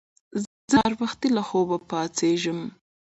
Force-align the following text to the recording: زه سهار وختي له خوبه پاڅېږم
زه 0.41 0.47
سهار 0.71 0.93
وختي 1.01 1.29
له 1.35 1.41
خوبه 1.49 1.77
پاڅېږم 1.89 2.59